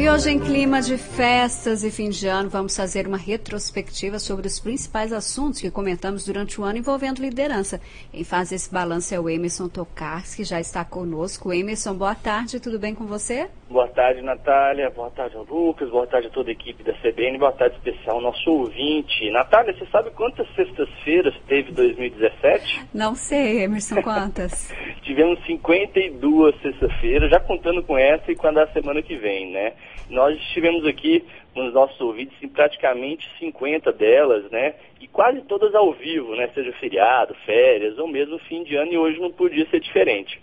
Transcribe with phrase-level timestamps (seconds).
[0.00, 4.46] E hoje, em clima de festas e fim de ano, vamos fazer uma retrospectiva sobre
[4.46, 7.78] os principais assuntos que comentamos durante o ano envolvendo liderança.
[8.10, 11.52] Quem faz esse balanço é o Emerson Tocars, que já está conosco.
[11.52, 13.50] Emerson, boa tarde, tudo bem com você?
[13.68, 14.88] Boa tarde, Natália.
[14.88, 15.90] Boa tarde ao Lucas.
[15.90, 17.36] Boa tarde a toda a equipe da CBN.
[17.36, 19.30] Boa tarde especial ao nosso ouvinte.
[19.30, 22.86] Natália, você sabe quantas sextas-feiras teve 2017?
[22.94, 24.72] Não sei, Emerson, quantas?
[25.10, 29.72] Tivemos 52 sextas-feiras, já contando com essa e com a da semana que vem, né?
[30.08, 34.74] Nós estivemos aqui com os nossos ouvintes em praticamente 50 delas, né?
[35.00, 36.48] E quase todas ao vivo, né?
[36.54, 40.40] Seja feriado, férias ou mesmo fim de ano, e hoje não podia ser diferente.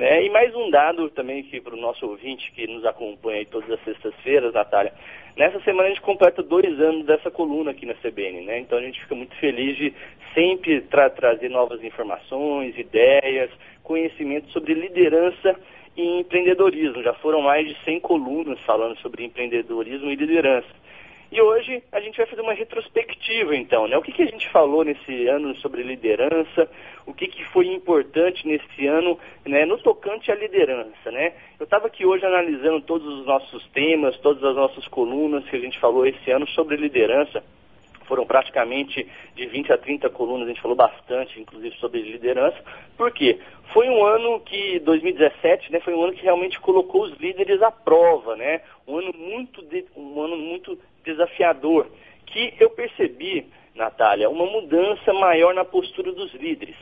[0.00, 0.24] Né?
[0.24, 3.84] E mais um dado também aqui para o nosso ouvinte que nos acompanha todas as
[3.84, 4.94] sextas-feiras, Natália.
[5.36, 8.60] Nessa semana a gente completa dois anos dessa coluna aqui na CBN, né?
[8.60, 9.92] Então a gente fica muito feliz de
[10.32, 13.50] sempre tra trazer novas informações, ideias,
[13.82, 15.54] conhecimento sobre liderança
[15.94, 17.02] e empreendedorismo.
[17.02, 20.80] Já foram mais de 100 colunas falando sobre empreendedorismo e liderança.
[21.32, 23.96] E hoje a gente vai fazer uma retrospectiva, então, né?
[23.96, 26.68] O que, que a gente falou nesse ano sobre liderança,
[27.06, 31.32] o que, que foi importante nesse ano, né, no tocante à liderança, né?
[31.58, 35.60] Eu estava aqui hoje analisando todos os nossos temas, todas as nossas colunas que a
[35.60, 37.44] gente falou esse ano sobre liderança
[38.10, 42.58] foram praticamente de 20 a 30 colunas, a gente falou bastante, inclusive, sobre liderança.
[42.96, 43.38] Por quê?
[43.72, 47.70] Foi um ano que, 2017, né, foi um ano que realmente colocou os líderes à
[47.70, 48.62] prova, né?
[48.88, 50.76] Um ano muito, de, um ano muito
[51.12, 51.86] desafiador,
[52.26, 56.76] que eu percebi, Natália, uma mudança maior na postura dos líderes.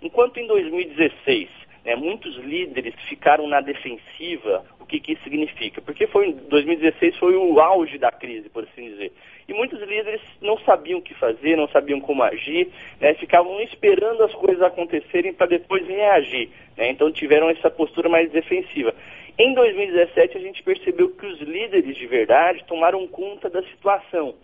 [0.00, 1.48] Enquanto em 2016
[1.84, 5.80] né, muitos líderes ficaram na defensiva, o que, que isso significa?
[5.80, 9.12] Porque foi 2016 foi o auge da crise, por assim dizer.
[9.48, 12.68] E muitos líderes não sabiam o que fazer, não sabiam como agir,
[13.00, 16.50] né, ficavam esperando as coisas acontecerem para depois reagir.
[16.76, 18.94] Né, então tiveram essa postura mais defensiva.
[19.38, 24.34] Em 2017 a gente percebeu que os líderes de verdade tomaram conta da situação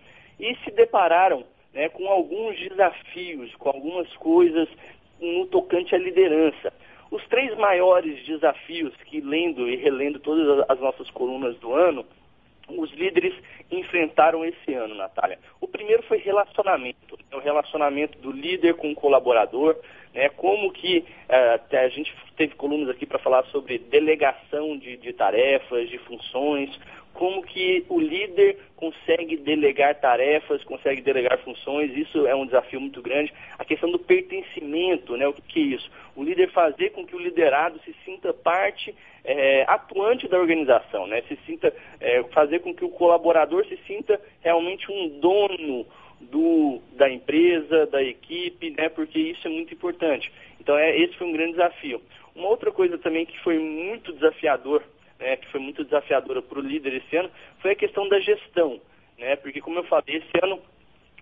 [0.41, 4.69] e se depararam né, com alguns desafios, com algumas coisas
[5.21, 6.73] no tocante à liderança.
[7.11, 12.05] Os três maiores desafios que, lendo e relendo todas as nossas colunas do ano,
[12.69, 13.35] os líderes
[13.99, 15.39] enfrentaram esse ano, Natália.
[15.61, 19.77] O primeiro foi relacionamento, né, o relacionamento do líder com o colaborador,
[20.15, 25.13] né, como que uh, a gente teve colunas aqui para falar sobre delegação de, de
[25.13, 26.71] tarefas, de funções,
[27.19, 33.03] como que o líder consegue delegar tarefas, consegue delegar funções, isso é um desafio muito
[33.03, 33.35] grande.
[33.59, 35.27] A questão do pertencimento, né?
[35.27, 35.91] O que é isso?
[36.15, 41.21] O líder fazer com que o liderado se sinta parte é, atuante da organização, né?
[41.23, 45.85] Se sinta, é, fazer com que o colaborador se sinta realmente um dono
[46.21, 48.89] do, da empresa, da equipe, né?
[48.91, 50.31] Porque isso é muito importante.
[50.61, 52.01] Então, é, esse foi um grande desafio.
[52.37, 54.85] Uma outra coisa também que foi muito desafiador
[55.19, 57.31] né, que foi muito desafiadora para o líder esse ano,
[57.61, 58.81] foi a questão da gestão.
[59.19, 60.61] Né, porque, como eu falei, esse ano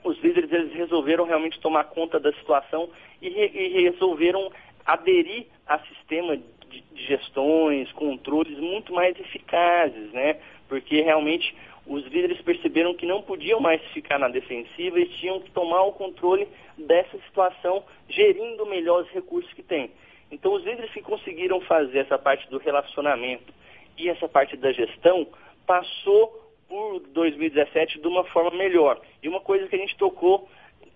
[0.05, 2.89] os líderes eles resolveram realmente tomar conta da situação
[3.21, 4.53] e, re, e resolveram
[4.85, 10.39] aderir a sistema de, de gestões, controles muito mais eficazes, né?
[10.69, 11.55] Porque realmente
[11.87, 15.93] os líderes perceberam que não podiam mais ficar na defensiva e tinham que tomar o
[15.93, 16.47] controle
[16.77, 19.91] dessa situação, gerindo melhor os recursos que têm.
[20.31, 23.55] Então, os líderes que conseguiram fazer essa parte do relacionamento,
[23.99, 25.27] e essa parte da gestão
[25.67, 29.01] passou por 2017 de uma forma melhor.
[29.23, 30.49] E uma coisa que a gente tocou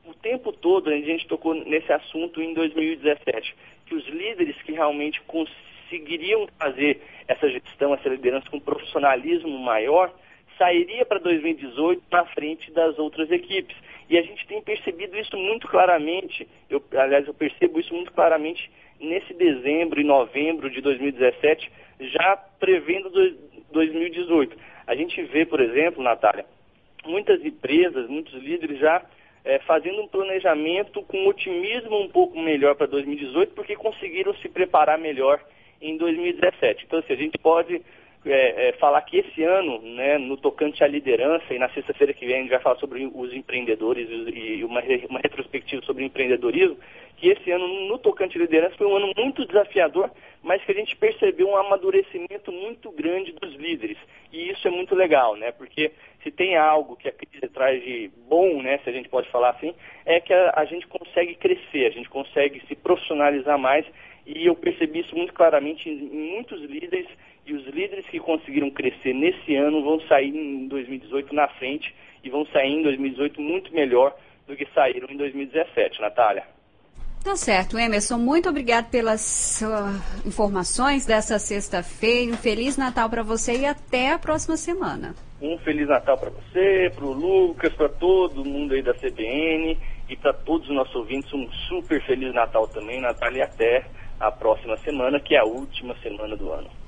[0.05, 3.55] o tempo todo, a gente tocou nesse assunto em 2017,
[3.87, 10.13] que os líderes que realmente conseguiriam fazer essa gestão, essa liderança com profissionalismo maior,
[10.59, 13.77] sairia para 2018 na frente das outras equipes.
[14.11, 18.69] E a gente tem percebido isso muito claramente, eu, aliás, eu percebo isso muito claramente
[18.99, 23.09] nesse dezembro e novembro de 2017, já prevendo
[23.71, 24.57] 2018.
[24.85, 26.45] A gente vê, por exemplo, Natália,
[27.07, 29.01] muitas empresas, muitos líderes já
[29.45, 34.99] é, fazendo um planejamento com otimismo um pouco melhor para 2018, porque conseguiram se preparar
[34.99, 35.41] melhor
[35.81, 36.85] em 2017.
[36.85, 37.81] Então, assim, a gente pode
[38.27, 42.27] é, é, falar que esse ano, né, no tocante à liderança, e na sexta-feira que
[42.27, 46.77] vem a gente vai falar sobre os empreendedores e uma, uma retrospectiva sobre empreendedorismo,
[47.17, 50.11] que esse ano, no tocante à liderança, foi um ano muito desafiador,
[50.43, 53.99] mas que a gente percebeu um amadurecimento muito grande dos líderes.
[54.33, 55.53] E isso é muito legal, né?
[55.53, 55.91] Porque
[56.23, 59.51] se tem algo que a crise traz de bom, né, se a gente pode falar
[59.51, 59.75] assim,
[60.05, 63.87] é que a, a gente consegue crescer, a gente consegue se profissionalizar mais,
[64.27, 67.07] e eu percebi isso muito claramente em, em muitos líderes
[67.47, 72.31] e os líderes que conseguiram crescer nesse ano vão sair em 2018 na frente e
[72.31, 74.15] vão sair em 2018 muito melhor
[74.47, 76.45] do que saíram em 2017, Natália.
[77.23, 78.17] Tá certo, Emerson.
[78.17, 82.33] Muito obrigado pelas uh, informações dessa sexta-feira.
[82.33, 85.15] Um Feliz Natal para você e até a próxima semana.
[85.41, 89.79] Um Feliz Natal para você, para o Lucas, para todo mundo aí da CBN
[90.09, 91.33] e para todos os nossos ouvintes.
[91.35, 93.85] Um super Feliz Natal também, Natal e até
[94.19, 96.80] a próxima semana, que é a última semana do ano.